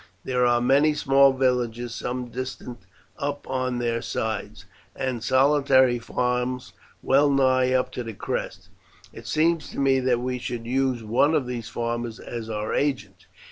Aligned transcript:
There 0.23 0.47
are 0.47 0.59
many 0.61 0.95
small 0.95 1.31
villages 1.31 1.93
some 1.93 2.31
distance 2.31 2.87
up 3.19 3.47
on 3.47 3.77
their 3.77 4.01
sides, 4.01 4.65
and 4.95 5.23
solitary 5.23 5.99
farms 5.99 6.73
well 7.03 7.29
nigh 7.29 7.71
up 7.73 7.91
to 7.91 8.03
the 8.03 8.15
crest. 8.15 8.69
It 9.13 9.27
seems 9.27 9.69
to 9.69 9.79
me 9.79 9.99
that 9.99 10.19
we 10.19 10.39
should 10.39 10.65
use 10.65 11.03
one 11.03 11.35
of 11.35 11.45
these 11.45 11.69
farmers 11.69 12.17
as 12.17 12.49
our 12.49 12.73
agent. 12.73 13.27